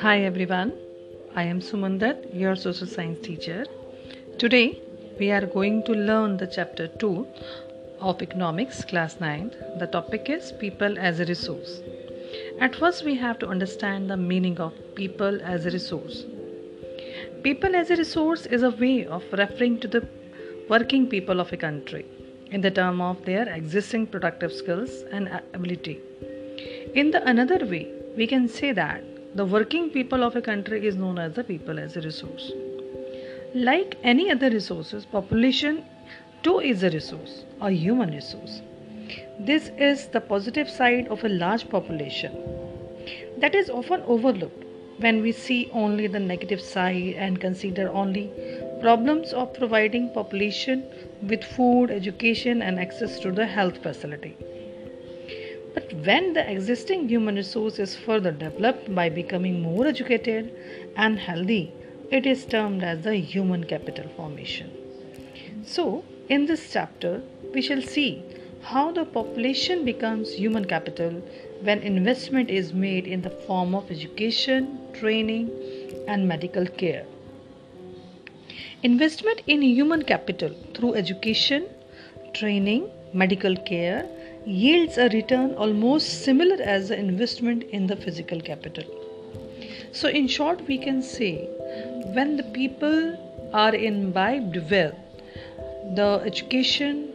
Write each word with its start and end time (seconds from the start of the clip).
Hi 0.00 0.22
everyone, 0.24 0.72
I 1.36 1.44
am 1.44 1.60
Suman 1.60 2.00
Dutt, 2.00 2.34
your 2.34 2.56
social 2.56 2.88
science 2.88 3.24
teacher. 3.24 3.66
Today 4.36 4.82
we 5.20 5.30
are 5.30 5.46
going 5.46 5.84
to 5.84 5.92
learn 5.92 6.38
the 6.38 6.48
chapter 6.48 6.88
2 6.88 7.26
of 8.00 8.20
economics 8.20 8.84
class 8.84 9.20
9. 9.20 9.54
The 9.78 9.86
topic 9.86 10.28
is 10.28 10.50
people 10.50 10.98
as 10.98 11.20
a 11.20 11.24
resource. 11.26 11.80
At 12.60 12.74
first 12.74 13.04
we 13.04 13.14
have 13.14 13.38
to 13.38 13.46
understand 13.46 14.10
the 14.10 14.16
meaning 14.16 14.58
of 14.58 14.72
people 14.96 15.40
as 15.42 15.66
a 15.66 15.70
resource. 15.70 16.24
People 17.44 17.76
as 17.76 17.90
a 17.90 17.96
resource 17.96 18.46
is 18.46 18.64
a 18.64 18.70
way 18.70 19.06
of 19.06 19.22
referring 19.30 19.78
to 19.78 19.86
the 19.86 20.08
working 20.68 21.06
people 21.06 21.38
of 21.38 21.52
a 21.52 21.56
country 21.56 22.04
in 22.50 22.60
the 22.60 22.70
term 22.70 23.00
of 23.00 23.24
their 23.24 23.48
existing 23.48 24.06
productive 24.06 24.52
skills 24.52 25.02
and 25.12 25.28
ability. 25.54 26.00
In 26.94 27.10
the 27.10 27.22
another 27.28 27.64
way, 27.66 27.90
we 28.16 28.26
can 28.26 28.48
say 28.48 28.72
that 28.72 29.02
the 29.34 29.44
working 29.44 29.90
people 29.90 30.24
of 30.24 30.36
a 30.36 30.42
country 30.42 30.86
is 30.86 30.96
known 30.96 31.18
as 31.18 31.34
the 31.34 31.44
people 31.44 31.78
as 31.78 31.96
a 31.96 32.00
resource. 32.00 32.52
Like 33.54 33.96
any 34.02 34.30
other 34.30 34.50
resources, 34.50 35.04
population 35.04 35.84
too 36.42 36.60
is 36.60 36.82
a 36.82 36.90
resource, 36.90 37.44
a 37.60 37.70
human 37.70 38.10
resource. 38.10 38.62
This 39.40 39.70
is 39.78 40.06
the 40.08 40.20
positive 40.20 40.68
side 40.68 41.08
of 41.08 41.24
a 41.24 41.28
large 41.28 41.68
population 41.68 42.32
that 43.38 43.54
is 43.54 43.70
often 43.70 44.02
overlooked 44.02 44.64
when 44.98 45.22
we 45.22 45.32
see 45.32 45.70
only 45.72 46.06
the 46.06 46.18
negative 46.18 46.60
side 46.60 47.14
and 47.16 47.40
consider 47.40 47.88
only 47.90 48.30
problems 48.80 49.32
of 49.32 49.52
providing 49.54 50.10
population 50.10 50.84
with 51.22 51.42
food, 51.44 51.90
education 51.90 52.62
and 52.62 52.78
access 52.78 53.18
to 53.20 53.32
the 53.32 53.46
health 53.46 53.82
facility. 53.82 54.36
But 55.74 55.92
when 56.04 56.32
the 56.32 56.50
existing 56.50 57.08
human 57.08 57.36
resource 57.36 57.78
is 57.78 57.96
further 57.96 58.32
developed 58.32 58.94
by 58.94 59.08
becoming 59.08 59.60
more 59.60 59.86
educated 59.86 60.52
and 60.96 61.18
healthy, 61.18 61.72
it 62.10 62.26
is 62.26 62.46
termed 62.46 62.82
as 62.82 63.02
the 63.02 63.16
human 63.16 63.64
capital 63.64 64.08
formation. 64.16 64.70
So, 65.64 66.04
in 66.28 66.46
this 66.46 66.72
chapter, 66.72 67.22
we 67.52 67.62
shall 67.62 67.82
see 67.82 68.22
how 68.62 68.92
the 68.92 69.04
population 69.04 69.84
becomes 69.84 70.32
human 70.32 70.64
capital 70.64 71.22
when 71.62 71.80
investment 71.80 72.50
is 72.50 72.72
made 72.72 73.06
in 73.06 73.22
the 73.22 73.30
form 73.30 73.74
of 73.74 73.90
education, 73.90 74.78
training, 74.94 75.50
and 76.06 76.26
medical 76.26 76.66
care. 76.66 77.06
Investment 78.84 79.40
in 79.48 79.60
human 79.60 80.02
capital 80.04 80.50
through 80.72 80.94
education, 80.94 81.66
training, 82.32 82.88
medical 83.12 83.56
care 83.56 84.06
yields 84.46 84.98
a 84.98 85.08
return 85.08 85.54
almost 85.54 86.22
similar 86.22 86.62
as 86.62 86.90
the 86.90 86.96
investment 86.96 87.64
in 87.64 87.88
the 87.88 87.96
physical 87.96 88.40
capital. 88.40 88.84
So, 89.90 90.08
in 90.08 90.28
short, 90.28 90.64
we 90.68 90.78
can 90.78 91.02
say 91.02 91.46
when 92.14 92.36
the 92.36 92.44
people 92.44 93.50
are 93.52 93.74
imbibed 93.74 94.70
well, 94.70 94.92
the 95.96 96.22
education, 96.24 97.10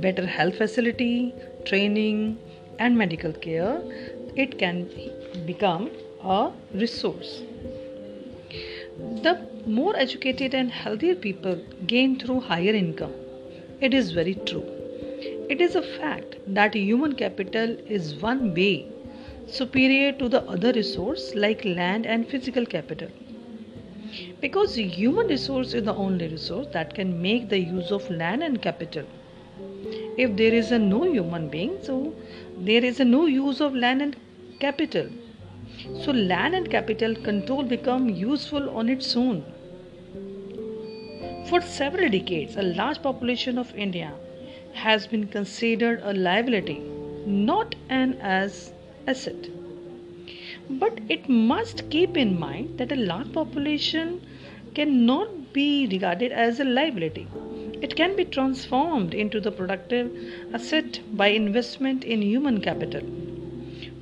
better 0.00 0.26
health 0.26 0.56
facility, 0.56 1.34
training, 1.66 2.38
and 2.78 2.96
medical 2.96 3.34
care, 3.34 3.82
it 4.34 4.58
can 4.58 4.88
become 5.44 5.90
a 6.22 6.52
resource. 6.72 7.42
The 8.98 9.38
more 9.66 9.96
educated 9.96 10.54
and 10.54 10.70
healthier 10.70 11.14
people 11.14 11.60
gain 11.86 12.18
through 12.18 12.40
higher 12.40 12.74
income. 12.74 13.12
It 13.80 13.92
is 13.94 14.12
very 14.12 14.34
true. 14.34 14.64
It 15.48 15.60
is 15.60 15.74
a 15.76 15.82
fact 15.82 16.36
that 16.46 16.74
human 16.74 17.14
capital 17.14 17.76
is 17.86 18.14
one 18.16 18.54
way 18.54 18.86
superior 19.46 20.12
to 20.12 20.28
the 20.28 20.42
other 20.42 20.72
resource 20.72 21.34
like 21.34 21.64
land 21.64 22.06
and 22.06 22.26
physical 22.26 22.66
capital. 22.66 23.08
Because 24.40 24.74
human 24.74 25.26
resource 25.28 25.74
is 25.74 25.84
the 25.84 25.94
only 25.94 26.28
resource 26.28 26.66
that 26.72 26.94
can 26.94 27.20
make 27.20 27.48
the 27.48 27.58
use 27.58 27.90
of 27.90 28.08
land 28.10 28.42
and 28.42 28.62
capital. 28.62 29.04
If 30.16 30.36
there 30.36 30.54
is 30.54 30.72
a 30.72 30.78
no 30.78 31.02
human 31.04 31.48
being, 31.48 31.78
so 31.82 32.14
there 32.56 32.84
is 32.84 33.00
a 33.00 33.04
no 33.04 33.26
use 33.26 33.60
of 33.60 33.74
land 33.74 34.02
and 34.02 34.16
capital. 34.58 35.08
So 36.02 36.12
land 36.12 36.54
and 36.54 36.70
capital 36.70 37.14
control 37.14 37.62
become 37.64 38.08
useful 38.08 38.70
on 38.76 38.88
its 38.88 39.16
own. 39.16 39.44
For 41.48 41.60
several 41.60 42.08
decades, 42.08 42.56
a 42.56 42.62
large 42.62 43.02
population 43.02 43.58
of 43.58 43.74
India 43.74 44.12
has 44.72 45.06
been 45.06 45.28
considered 45.28 46.00
a 46.02 46.12
liability, 46.12 46.80
not 47.26 47.74
an 47.88 48.18
as 48.20 48.72
asset. 49.06 49.48
But 50.68 50.98
it 51.08 51.28
must 51.28 51.88
keep 51.90 52.16
in 52.16 52.38
mind 52.38 52.78
that 52.78 52.92
a 52.92 52.96
large 52.96 53.32
population 53.32 54.26
cannot 54.74 55.52
be 55.52 55.86
regarded 55.86 56.32
as 56.32 56.60
a 56.60 56.64
liability. 56.64 57.28
It 57.80 57.94
can 57.94 58.16
be 58.16 58.24
transformed 58.24 59.14
into 59.14 59.40
the 59.40 59.52
productive 59.52 60.10
asset 60.52 61.00
by 61.16 61.28
investment 61.28 62.04
in 62.04 62.22
human 62.22 62.60
capital. 62.60 63.02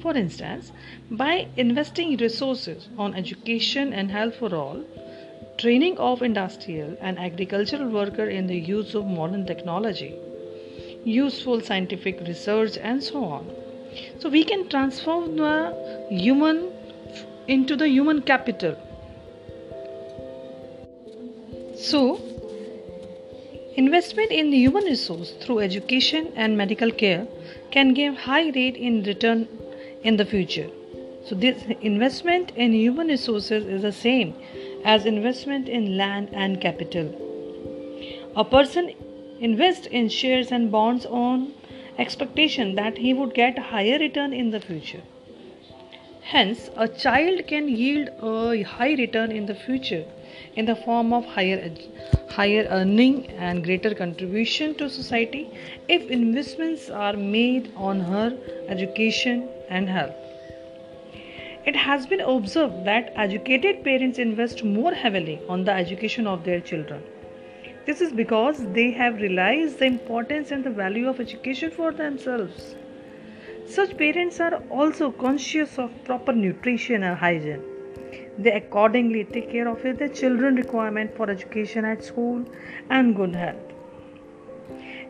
For 0.04 0.14
instance, 0.14 0.70
by 1.10 1.46
investing 1.56 2.18
resources 2.18 2.88
on 2.98 3.14
education 3.14 3.94
and 3.94 4.10
health 4.10 4.34
for 4.36 4.54
all, 4.54 4.84
training 5.56 5.96
of 5.96 6.20
industrial 6.20 6.98
and 7.00 7.18
agricultural 7.18 7.88
workers 7.88 8.34
in 8.34 8.46
the 8.46 8.58
use 8.58 8.94
of 8.94 9.06
modern 9.06 9.46
technology, 9.46 10.14
useful 11.04 11.62
scientific 11.62 12.20
research, 12.20 12.76
and 12.76 13.02
so 13.02 13.24
on. 13.24 13.50
So 14.18 14.28
we 14.28 14.44
can 14.44 14.68
transform 14.68 15.36
the 15.36 16.06
human 16.10 16.70
into 17.48 17.74
the 17.74 17.88
human 17.88 18.20
capital. 18.20 18.76
So, 21.78 22.20
investment 23.74 24.32
in 24.32 24.50
the 24.50 24.58
human 24.58 24.84
resource 24.84 25.32
through 25.40 25.60
education 25.60 26.30
and 26.36 26.58
medical 26.58 26.90
care 26.90 27.26
can 27.70 27.94
give 27.94 28.18
high 28.18 28.50
rate 28.50 28.76
in 28.76 29.02
return 29.04 29.48
in 30.04 30.16
the 30.16 30.24
future. 30.24 30.70
So, 31.24 31.34
this 31.34 31.64
investment 31.80 32.52
in 32.54 32.72
human 32.72 33.08
resources 33.08 33.66
is 33.66 33.82
the 33.82 33.92
same 33.92 34.34
as 34.84 35.06
investment 35.06 35.68
in 35.68 35.96
land 35.96 36.28
and 36.32 36.60
capital. 36.60 37.08
A 38.36 38.44
person 38.44 38.92
invests 39.40 39.86
in 39.86 40.08
shares 40.08 40.52
and 40.52 40.70
bonds 40.70 41.06
on 41.06 41.52
expectation 41.98 42.74
that 42.74 42.98
he 42.98 43.14
would 43.14 43.34
get 43.34 43.58
higher 43.58 43.98
return 43.98 44.32
in 44.32 44.50
the 44.50 44.60
future. 44.60 45.02
Hence, 46.20 46.70
a 46.76 46.88
child 46.88 47.46
can 47.46 47.68
yield 47.68 48.08
a 48.20 48.62
high 48.62 48.94
return 48.94 49.32
in 49.32 49.46
the 49.46 49.54
future 49.54 50.04
in 50.56 50.66
the 50.66 50.76
form 50.76 51.12
of 51.12 51.24
higher 51.24 51.70
higher 52.30 52.66
earning 52.70 53.26
and 53.48 53.64
greater 53.64 53.94
contribution 53.94 54.74
to 54.74 54.90
society 54.90 55.42
if 55.88 56.10
investments 56.10 56.90
are 56.90 57.14
made 57.14 57.72
on 57.76 58.00
her 58.00 58.36
education 58.68 59.48
and 59.68 59.88
health. 59.88 60.14
It 61.66 61.76
has 61.76 62.06
been 62.06 62.20
observed 62.20 62.84
that 62.84 63.12
educated 63.16 63.82
parents 63.84 64.18
invest 64.18 64.62
more 64.62 64.92
heavily 64.92 65.40
on 65.48 65.64
the 65.64 65.72
education 65.72 66.26
of 66.26 66.44
their 66.44 66.60
children. 66.60 67.02
This 67.86 68.00
is 68.00 68.12
because 68.12 68.64
they 68.72 68.90
have 68.92 69.20
realized 69.20 69.78
the 69.78 69.86
importance 69.86 70.50
and 70.50 70.64
the 70.64 70.70
value 70.70 71.08
of 71.08 71.20
education 71.20 71.70
for 71.70 71.92
themselves. 71.92 72.74
Such 73.66 73.96
parents 73.96 74.40
are 74.40 74.62
also 74.70 75.10
conscious 75.10 75.78
of 75.78 75.92
proper 76.04 76.32
nutrition 76.32 77.02
and 77.02 77.18
hygiene. 77.18 77.73
They 78.38 78.52
accordingly 78.52 79.24
take 79.24 79.50
care 79.50 79.68
of 79.68 79.82
their 79.82 80.08
children's 80.08 80.58
requirement 80.58 81.16
for 81.16 81.30
education 81.30 81.84
at 81.84 82.02
school 82.02 82.44
and 82.90 83.14
good 83.14 83.34
health. 83.34 83.72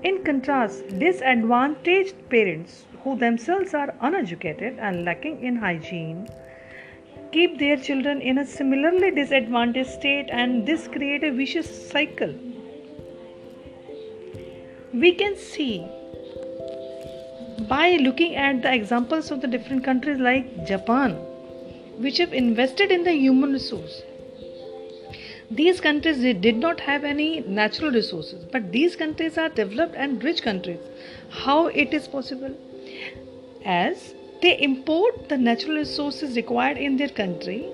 In 0.03 0.23
contrast, 0.23 0.99
disadvantaged 0.99 2.29
parents 2.29 2.85
who 3.03 3.17
themselves 3.17 3.73
are 3.73 3.95
uneducated 4.01 4.79
and 4.79 5.05
lacking 5.05 5.43
in 5.43 5.57
hygiene 5.57 6.29
keep 7.33 7.59
their 7.59 7.77
children 7.77 8.21
in 8.21 8.39
a 8.39 8.47
similarly 8.47 9.11
disadvantaged 9.11 9.91
state 9.91 10.29
and 10.31 10.67
this 10.67 10.87
creates 10.89 11.25
a 11.25 11.31
vicious 11.31 11.69
cycle. 11.91 12.35
We 14.93 15.13
can 15.15 15.37
see 15.37 15.87
by 17.69 17.97
looking 17.97 18.37
at 18.37 18.63
the 18.63 18.73
examples 18.73 19.31
of 19.31 19.41
the 19.41 19.49
different 19.49 19.85
countries 19.85 20.19
like 20.19 20.67
Japan, 20.67 21.17
which 21.99 22.19
have 22.19 22.33
invested 22.33 22.91
in 22.91 23.05
the 23.05 23.13
human 23.13 23.53
resource. 23.53 24.03
These 25.51 25.81
countries 25.81 26.19
did 26.41 26.57
not 26.57 26.81
have 26.81 27.05
any 27.05 27.41
natural 27.41 27.91
resources, 27.91 28.45
but 28.51 28.73
these 28.73 28.97
countries 28.97 29.37
are 29.37 29.49
developed 29.49 29.95
and 29.95 30.23
rich 30.25 30.43
countries. 30.43 30.81
How 31.29 31.67
it 31.67 31.93
is 31.93 32.09
possible? 32.09 32.57
As 33.65 34.15
they 34.41 34.59
import 34.61 35.29
the 35.29 35.39
natural 35.39 35.77
resources 35.77 36.37
required 36.37 36.79
in 36.79 36.97
their 36.97 37.09
country, 37.09 37.69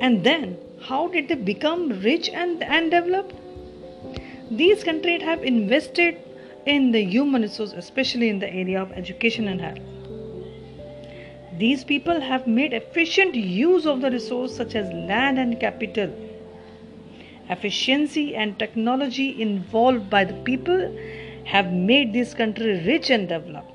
and 0.00 0.24
then 0.24 0.58
how 0.80 1.08
did 1.08 1.28
they 1.28 1.34
become 1.34 2.00
rich 2.00 2.28
and, 2.28 2.62
and 2.62 2.90
developed? 2.90 3.34
These 4.50 4.82
countries 4.82 5.22
have 5.22 5.44
invested 5.44 6.16
in 6.66 6.90
the 6.90 7.02
human 7.04 7.42
resource, 7.42 7.72
especially 7.72 8.28
in 8.28 8.40
the 8.40 8.52
area 8.52 8.82
of 8.82 8.92
education 8.92 9.48
and 9.48 9.60
health. 9.60 9.99
These 11.60 11.84
people 11.84 12.20
have 12.22 12.46
made 12.46 12.72
efficient 12.72 13.34
use 13.34 13.84
of 13.84 14.00
the 14.00 14.10
resource 14.10 14.56
such 14.56 14.74
as 14.74 14.90
land 15.08 15.38
and 15.38 15.60
capital. 15.60 16.10
Efficiency 17.50 18.34
and 18.34 18.58
technology 18.58 19.42
involved 19.42 20.08
by 20.08 20.24
the 20.24 20.38
people 20.48 20.80
have 21.44 21.70
made 21.70 22.14
this 22.14 22.32
country 22.32 22.82
rich 22.86 23.10
and 23.10 23.28
developed. 23.28 23.70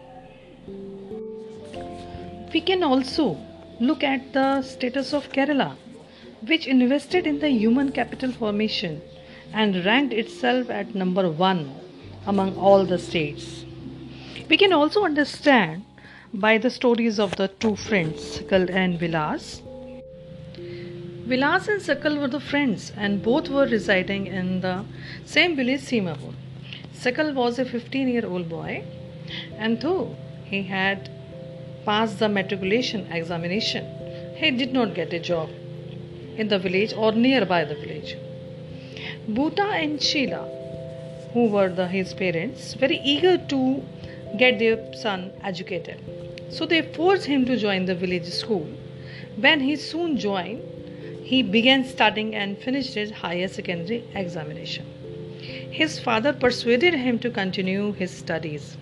We 2.52 2.62
can 2.62 2.82
also 2.82 3.38
look 3.80 4.04
at 4.04 4.34
the 4.34 4.64
status 4.64 5.14
of 5.14 5.32
Kerala, 5.32 5.76
which 6.48 6.66
invested 6.66 7.28
in 7.28 7.38
the 7.38 7.50
human 7.50 7.92
capital 7.92 8.32
formation 8.32 9.02
and 9.54 9.86
ranked 9.86 10.14
itself 10.14 10.72
at 10.72 10.96
number 10.96 11.30
one 11.30 11.76
among 12.26 12.56
all 12.58 12.84
the 12.84 12.98
states. 12.98 13.64
We 14.50 14.58
can 14.58 14.74
also 14.74 15.04
understand 15.04 15.84
by 16.40 16.58
the 16.58 16.70
stories 16.70 17.18
of 17.18 17.34
the 17.38 17.48
two 17.48 17.78
friends, 17.78 18.22
Sakal 18.38 18.70
and 18.70 19.00
Vilas. 19.00 19.62
Vilas 20.58 21.70
and 21.70 21.82
Sakal 21.82 22.20
were 22.20 22.28
the 22.28 22.42
friends 22.42 22.92
and 22.98 23.24
both 23.24 23.48
were 23.48 23.66
residing 23.66 24.28
in 24.28 24.60
the 24.60 24.84
same 25.24 25.56
village, 25.56 25.80
Semapur. 25.80 26.34
Sakal 26.94 27.34
was 27.34 27.58
a 27.58 27.64
15 27.64 28.10
year 28.10 28.26
old 28.26 28.50
boy 28.50 28.84
and 29.58 29.80
though 29.80 30.14
he 30.44 30.64
had 30.64 31.10
passed 31.86 32.20
the 32.20 32.28
matriculation 32.28 33.08
examination, 33.14 33.86
he 34.36 34.52
did 34.52 34.74
not 34.74 34.94
get 34.94 35.14
a 35.14 35.20
job 35.20 35.50
in 36.36 36.50
the 36.50 36.60
village 36.60 36.94
or 36.94 37.14
nearby 37.14 37.64
the 37.64 37.76
village. 37.76 38.18
Bhuta 39.30 39.68
and 39.82 40.04
Sheila, 40.04 40.44
who 41.32 41.48
were 41.48 41.70
the, 41.70 41.88
his 41.88 42.14
parents, 42.14 42.74
very 42.74 42.98
eager 42.98 43.38
to 43.38 43.84
get 44.38 44.60
their 44.60 44.94
son 44.94 45.32
educated. 45.42 46.25
So 46.56 46.66
they 46.66 46.82
forced 46.82 47.26
him 47.26 47.46
to 47.48 47.58
join 47.58 47.84
the 47.86 47.96
village 47.96 48.28
school. 48.28 48.66
When 49.36 49.60
he 49.60 49.76
soon 49.76 50.18
joined, 50.18 50.62
he 51.22 51.44
began 51.44 51.84
studying 51.84 52.34
and 52.34 52.58
finished 52.58 52.94
his 52.94 53.12
higher 53.12 53.50
secondary 53.50 54.06
examination. 54.14 54.86
His 55.70 56.00
father 56.00 56.32
persuaded 56.32 56.94
him 56.94 57.20
to 57.20 57.30
continue 57.30 57.92
his 57.92 58.12
studies. 58.12 58.78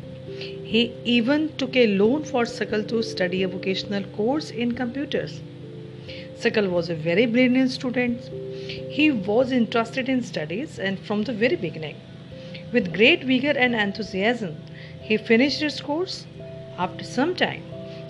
He 0.74 0.92
even 1.04 1.48
took 1.58 1.76
a 1.76 1.88
loan 1.88 2.26
for 2.26 2.44
Sakal 2.44 2.88
to 2.90 3.02
study 3.02 3.42
a 3.42 3.48
vocational 3.48 4.04
course 4.18 4.52
in 4.52 4.74
computers. 4.74 5.42
Sakal 6.36 6.70
was 6.70 6.92
a 6.92 6.96
very 7.08 7.26
brilliant 7.26 7.72
student. 7.72 8.30
He 8.98 9.10
was 9.10 9.52
interested 9.52 10.10
in 10.10 10.22
studies 10.22 10.78
and 10.78 11.00
from 11.00 11.24
the 11.24 11.34
very 11.34 11.56
beginning. 11.56 11.96
With 12.72 12.94
great 12.94 13.24
vigor 13.24 13.58
and 13.58 13.74
enthusiasm, 13.74 14.58
he 15.02 15.18
finished 15.18 15.62
his 15.62 15.82
course. 15.82 16.28
After 16.78 17.04
some 17.04 17.36
time, 17.36 17.64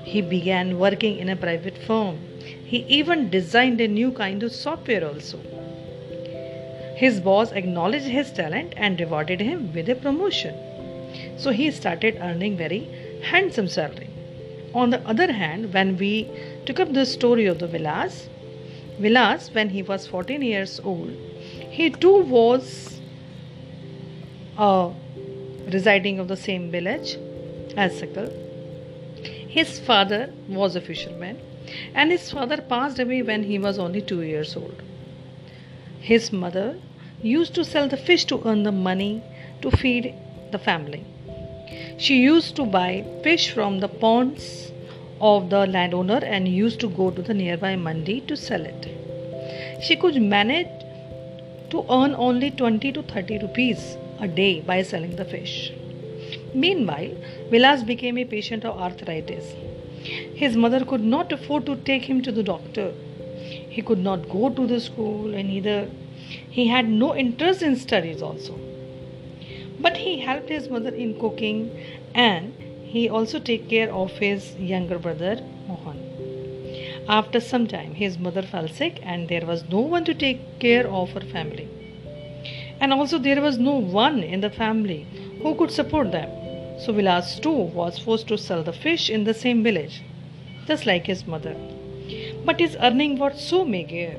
he 0.04 0.22
began 0.22 0.80
working 0.80 1.18
in 1.18 1.30
a 1.30 1.36
private 1.36 1.78
firm. 1.78 2.20
He 2.66 2.86
even 2.88 3.30
designed 3.30 3.82
a 3.82 3.88
new 3.88 4.12
kind 4.12 4.44
of 4.44 4.52
software 4.52 5.06
also. 5.06 5.40
His 6.96 7.20
boss 7.20 7.52
acknowledged 7.52 8.06
his 8.06 8.32
talent 8.32 8.74
and 8.78 9.00
rewarded 9.00 9.42
him 9.42 9.74
with 9.74 9.90
a 9.90 9.96
promotion. 9.96 10.56
So 11.38 11.52
he 11.52 11.72
started 11.72 12.18
earning 12.22 12.58
very 12.58 12.88
handsome 13.24 13.68
salary. 13.68 14.10
On 14.74 14.90
the 14.90 15.02
other 15.08 15.32
hand, 15.32 15.74
when 15.74 15.98
we 15.98 16.30
took 16.66 16.80
up 16.80 16.94
the 16.94 17.06
story 17.06 17.46
of 17.46 17.60
the 17.60 17.68
Vilas, 17.68 18.30
Vilas, 19.00 19.50
when 19.54 19.70
he 19.70 19.84
was 19.84 20.08
14 20.08 20.42
years 20.42 20.80
old, 20.84 21.12
he 21.70 21.90
too 21.90 22.22
was 22.24 23.00
uh, 24.58 24.92
residing 25.72 26.20
of 26.20 26.28
the 26.28 26.38
same 26.38 26.72
village 26.72 27.18
as 27.76 28.02
Sakal. 28.02 28.43
His 29.54 29.80
father 29.80 30.34
was 30.50 30.76
a 30.76 30.82
fisherman, 30.82 31.38
and 31.94 32.12
his 32.12 32.32
father 32.32 32.58
passed 32.58 32.98
away 32.98 33.22
when 33.22 33.44
he 33.44 33.60
was 33.60 33.78
only 33.78 34.02
two 34.02 34.22
years 34.24 34.56
old. 34.56 34.82
His 36.00 36.32
mother 36.34 36.78
used 37.22 37.54
to 37.56 37.64
sell 37.64 37.88
the 37.88 38.00
fish 38.06 38.26
to 38.32 38.42
earn 38.46 38.64
the 38.64 38.72
money 38.72 39.22
to 39.62 39.70
feed 39.70 40.16
the 40.52 40.58
family. 40.58 41.04
She 41.98 42.18
used 42.22 42.56
to 42.56 42.66
buy 42.66 43.06
fish 43.22 43.52
from 43.52 43.80
the 43.80 43.88
ponds 43.88 44.72
of 45.22 45.52
the 45.52 45.68
landowner 45.68 46.20
and 46.24 46.48
used 46.48 46.80
to 46.80 46.90
go 46.90 47.12
to 47.12 47.22
the 47.22 47.36
nearby 47.36 47.76
mandi 47.76 48.22
to 48.22 48.36
sell 48.36 48.66
it. 48.66 48.90
She 49.84 49.96
could 49.96 50.20
manage 50.20 50.74
to 51.70 51.86
earn 51.92 52.16
only 52.16 52.50
20 52.50 52.92
to 52.92 53.04
30 53.04 53.38
rupees 53.46 53.98
a 54.20 54.28
day 54.28 54.62
by 54.62 54.82
selling 54.82 55.16
the 55.16 55.26
fish. 55.26 55.72
Meanwhile, 56.54 57.16
Vilas 57.50 57.84
became 57.84 58.18
a 58.18 58.26
patient 58.26 58.66
of 58.66 58.78
arthritis. 58.78 59.54
His 60.36 60.56
mother 60.56 60.86
could 60.86 61.04
not 61.04 61.32
afford 61.32 61.66
to 61.66 61.76
take 61.76 62.04
him 62.04 62.22
to 62.22 62.32
the 62.32 62.44
doctor. 62.44 62.94
He 63.70 63.82
could 63.82 64.00
not 64.00 64.30
go 64.30 64.50
to 64.50 64.68
the 64.68 64.80
school 64.80 65.34
and 65.34 65.50
either 65.50 65.90
he 66.50 66.68
had 66.68 66.88
no 66.88 67.16
interest 67.16 67.62
in 67.62 67.76
studies 67.76 68.22
also. 68.22 68.60
But 69.80 69.98
he 69.98 70.20
helped 70.20 70.50
his 70.50 70.70
mother 70.70 70.94
in 70.94 71.20
cooking 71.20 71.72
and 72.14 72.54
he 72.84 73.10
also 73.10 73.40
took 73.40 73.68
care 73.70 73.92
of 73.92 74.12
his 74.12 74.56
younger 74.56 75.00
brother 75.00 75.42
Mohan. 75.68 76.00
After 77.08 77.40
some 77.40 77.68
time, 77.68 77.96
his 77.96 78.20
mother 78.20 78.44
fell 78.44 78.68
sick 78.68 79.00
and 79.04 79.28
there 79.28 79.46
was 79.46 79.64
no 79.70 79.80
one 79.80 80.06
to 80.06 80.14
take 80.14 80.60
care 80.60 80.88
of 80.88 81.10
her 81.12 81.22
family. 81.22 81.68
And 82.80 82.94
also, 82.94 83.18
there 83.18 83.42
was 83.42 83.58
no 83.58 83.76
one 83.76 84.20
in 84.20 84.42
the 84.42 84.50
family 84.50 85.08
who 85.42 85.56
could 85.56 85.72
support 85.72 86.12
them. 86.12 86.43
So, 86.78 86.94
Vilas 86.94 87.40
too 87.40 87.52
was 87.52 88.00
forced 88.00 88.28
to 88.28 88.38
sell 88.38 88.64
the 88.64 88.74
fish 88.74 89.10
in 89.10 89.24
the 89.24 89.34
same 89.34 89.64
village, 89.64 90.02
just 90.68 90.86
like 90.86 91.06
his 91.06 91.26
mother. 91.26 91.56
But 92.46 92.60
his 92.60 92.76
earning 92.80 93.18
was 93.18 93.42
so 93.42 93.64
meager. 93.64 94.16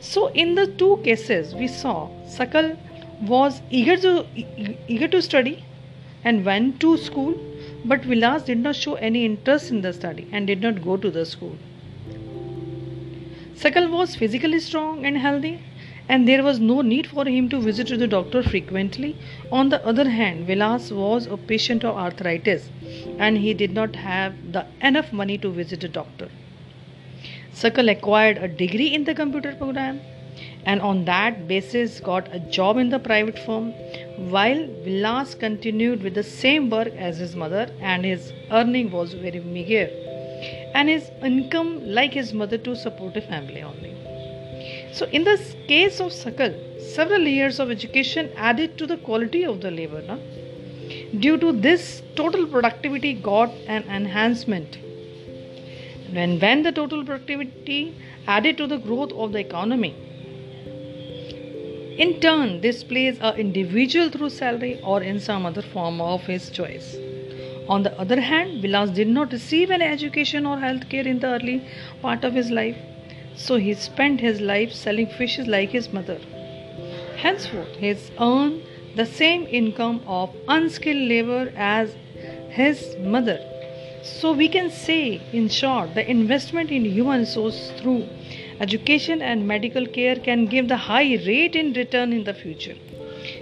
So, 0.00 0.28
in 0.28 0.54
the 0.54 0.66
two 0.66 1.00
cases, 1.04 1.54
we 1.54 1.66
saw 1.66 2.08
Sakal 2.26 2.76
was 3.20 3.60
eager 3.70 3.96
to 3.98 4.26
eager 4.88 5.08
to 5.08 5.20
study 5.20 5.64
and 6.24 6.44
went 6.44 6.80
to 6.80 6.96
school 6.96 7.34
but 7.84 8.04
Vilas 8.04 8.42
did 8.42 8.58
not 8.58 8.76
show 8.76 8.94
any 8.94 9.24
interest 9.24 9.70
in 9.70 9.80
the 9.80 9.92
study 9.92 10.28
and 10.32 10.46
did 10.46 10.62
not 10.62 10.82
go 10.84 10.96
to 10.96 11.10
the 11.10 11.24
school. 11.24 11.56
Sakal 13.54 13.90
was 13.90 14.16
physically 14.16 14.60
strong 14.60 15.04
and 15.06 15.18
healthy 15.18 15.60
and 16.14 16.26
there 16.26 16.42
was 16.42 16.58
no 16.58 16.76
need 16.82 17.06
for 17.06 17.24
him 17.24 17.48
to 17.50 17.58
visit 17.64 17.86
to 17.88 17.96
the 17.96 18.06
doctor 18.12 18.42
frequently. 18.42 19.16
On 19.52 19.68
the 19.68 19.80
other 19.86 20.08
hand, 20.10 20.46
Vilas 20.46 20.90
was 20.90 21.26
a 21.26 21.36
patient 21.36 21.84
of 21.84 21.96
arthritis 22.04 22.68
and 23.18 23.38
he 23.38 23.54
did 23.54 23.72
not 23.72 23.94
have 23.94 24.34
the 24.52 24.64
enough 24.82 25.12
money 25.12 25.38
to 25.38 25.50
visit 25.50 25.84
a 25.84 25.88
doctor. 25.88 26.28
Sakal 27.54 27.92
acquired 27.92 28.38
a 28.38 28.48
degree 28.48 28.88
in 28.92 29.04
the 29.04 29.14
computer 29.14 29.54
program 29.54 30.00
and 30.64 30.80
on 30.80 31.04
that 31.04 31.46
basis 31.46 32.00
got 32.00 32.34
a 32.34 32.40
job 32.58 32.76
in 32.76 32.90
the 32.90 32.98
private 32.98 33.38
firm 33.38 33.70
while 34.34 34.66
Vilas 34.84 35.34
continued 35.34 36.02
with 36.02 36.14
the 36.14 36.28
same 36.32 36.70
work 36.70 36.92
as 37.08 37.18
his 37.18 37.36
mother 37.36 37.66
and 37.80 38.04
his 38.04 38.32
earning 38.50 38.90
was 38.90 39.14
very 39.14 39.40
meager 39.40 39.88
and 40.74 40.88
his 40.88 41.10
income 41.22 41.74
like 42.00 42.12
his 42.14 42.32
mother 42.32 42.58
to 42.58 42.74
support 42.74 43.16
a 43.16 43.20
family 43.20 43.62
only. 43.62 44.09
So 44.92 45.06
in 45.06 45.24
the 45.24 45.38
case 45.68 46.00
of 46.00 46.12
Sakal, 46.12 46.54
several 46.80 47.22
years 47.22 47.58
of 47.60 47.70
education 47.70 48.30
added 48.36 48.76
to 48.78 48.86
the 48.86 48.96
quality 48.96 49.44
of 49.44 49.60
the 49.60 49.70
labor. 49.70 50.18
Due 51.18 51.38
to 51.38 51.52
this, 51.52 52.02
total 52.16 52.46
productivity 52.46 53.14
got 53.14 53.50
an 53.66 53.84
enhancement. 53.84 54.78
And 56.14 56.40
when 56.40 56.62
the 56.62 56.72
total 56.72 57.04
productivity 57.04 57.94
added 58.26 58.56
to 58.58 58.66
the 58.66 58.78
growth 58.78 59.12
of 59.12 59.32
the 59.32 59.38
economy, 59.38 59.94
in 61.98 62.18
turn, 62.20 62.60
this 62.62 62.82
plays 62.82 63.18
a 63.20 63.36
individual 63.36 64.08
through 64.08 64.30
salary 64.30 64.80
or 64.82 65.02
in 65.02 65.20
some 65.20 65.44
other 65.44 65.62
form 65.62 66.00
of 66.00 66.22
his 66.22 66.48
choice. 66.50 66.96
On 67.68 67.82
the 67.82 67.92
other 68.00 68.20
hand, 68.20 68.62
Vilas 68.62 68.90
did 68.90 69.06
not 69.06 69.32
receive 69.32 69.70
any 69.70 69.84
education 69.84 70.46
or 70.46 70.58
health 70.58 70.88
care 70.88 71.06
in 71.06 71.20
the 71.20 71.26
early 71.26 71.62
part 72.00 72.24
of 72.24 72.32
his 72.32 72.50
life, 72.50 72.76
so 73.44 73.56
he 73.56 73.72
spent 73.74 74.20
his 74.20 74.40
life 74.40 74.72
selling 74.72 75.06
fishes 75.18 75.46
like 75.46 75.70
his 75.70 75.92
mother. 75.92 76.18
Henceforth, 77.16 77.76
he 77.76 77.94
earned 78.18 78.62
the 78.96 79.06
same 79.06 79.46
income 79.60 80.02
of 80.06 80.34
unskilled 80.48 81.08
labor 81.12 81.52
as 81.56 81.94
his 82.50 82.96
mother. 82.98 83.38
So, 84.02 84.32
we 84.32 84.48
can 84.48 84.70
say, 84.70 85.20
in 85.32 85.48
short, 85.48 85.94
the 85.94 86.10
investment 86.10 86.70
in 86.70 86.84
human 86.84 87.20
resource 87.20 87.72
through 87.78 88.08
education 88.58 89.20
and 89.20 89.46
medical 89.46 89.86
care 89.86 90.16
can 90.16 90.46
give 90.46 90.68
the 90.68 90.76
high 90.76 91.16
rate 91.26 91.54
in 91.54 91.74
return 91.74 92.12
in 92.12 92.24
the 92.24 92.34
future. 92.34 92.76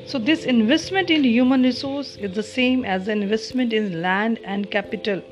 So, 0.06 0.18
this 0.18 0.44
investment 0.44 1.10
in 1.10 1.24
human 1.24 1.62
resource 1.62 2.16
is 2.16 2.32
the 2.34 2.42
same 2.42 2.84
as 2.84 3.06
an 3.08 3.22
investment 3.22 3.72
in 3.72 4.02
land 4.02 4.40
and 4.44 4.70
capital. 4.70 5.22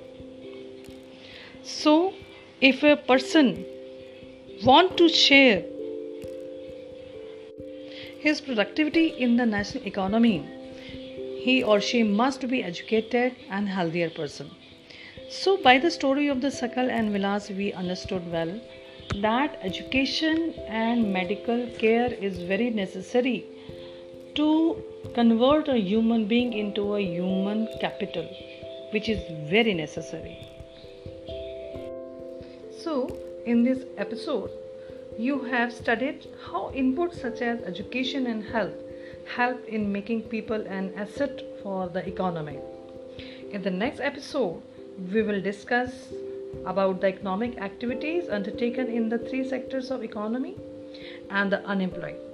So, 1.63 2.15
if 2.61 2.85
a 2.85 2.97
person 2.97 3.67
want 4.65 4.97
to 4.97 5.09
share 5.09 5.65
his 8.19 8.41
productivity 8.41 9.09
in 9.09 9.37
the 9.37 9.47
national 9.47 9.87
economy, 9.87 10.45
he 11.43 11.63
or 11.63 11.81
she 11.81 12.03
must 12.03 12.49
be 12.49 12.63
educated 12.63 13.35
and 13.51 13.69
healthier 13.69 14.11
person. 14.11 14.51
So 15.29 15.57
by 15.57 15.79
the 15.79 15.91
story 15.91 16.29
of 16.29 16.41
the 16.41 16.49
Sakal 16.49 16.91
and 16.91 17.13
Vilas 17.13 17.51
we 17.51 17.73
understood 17.73 18.31
well 18.33 18.61
that 19.17 19.59
education 19.63 20.55
and 20.69 21.13
medical 21.13 21.67
care 21.79 22.13
is 22.13 22.39
very 22.39 22.71
necessary 22.71 23.45
to 24.35 24.83
convert 25.15 25.69
a 25.69 25.79
human 25.79 26.27
being 26.27 26.53
into 26.53 26.95
a 26.97 27.01
human 27.01 27.69
capital 27.81 28.29
which 28.93 29.09
is 29.09 29.21
very 29.51 29.75
necessary. 29.75 30.37
So, 32.79 33.16
in 33.47 33.63
this 33.63 33.85
episode, 33.97 34.51
you 35.17 35.45
have 35.45 35.73
studied 35.73 36.27
how 36.51 36.71
inputs 36.75 37.21
such 37.21 37.41
as 37.41 37.63
education 37.63 38.27
and 38.27 38.45
health 38.45 38.75
help 39.37 39.65
in 39.67 39.91
making 39.91 40.23
people 40.23 40.67
an 40.67 40.93
asset 40.97 41.43
for 41.63 41.89
the 41.89 42.07
economy. 42.07 42.59
In 43.53 43.63
the 43.63 43.71
next 43.71 44.01
episode, 44.01 44.61
we 45.13 45.23
will 45.23 45.41
discuss 45.41 46.09
about 46.65 47.01
the 47.01 47.07
economic 47.07 47.59
activities 47.59 48.29
undertaken 48.29 48.89
in 48.89 49.09
the 49.09 49.19
three 49.19 49.49
sectors 49.49 49.91
of 49.91 50.03
economy 50.03 50.57
and 51.31 51.53
the 51.53 51.65
unemployed. 51.65 52.26